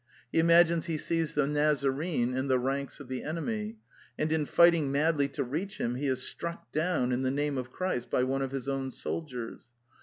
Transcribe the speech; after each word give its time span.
He 0.31 0.39
imagines 0.39 0.87
he 0.87 0.97
sees 0.97 1.35
the 1.35 1.45
Nazarene 1.45 2.35
in 2.35 2.47
the 2.47 2.57
ranks 2.57 2.99
of 2.99 3.07
the 3.07 3.21
enemy; 3.21 3.75
and 4.17 4.31
in 4.31 4.47
fight 4.47 4.73
ing 4.73 4.91
madly 4.91 5.27
to 5.27 5.43
reach 5.43 5.77
him 5.77 5.93
he 5.93 6.07
is 6.07 6.23
struck 6.23 6.71
down, 6.71 7.11
in 7.11 7.21
the 7.21 7.29
name 7.29 7.55
of 7.55 7.71
Christ, 7.71 8.09
by 8.09 8.23
one 8.23 8.41
of 8.41 8.49
his 8.51 8.67
own 8.67 8.89
soldiers. 8.89 9.69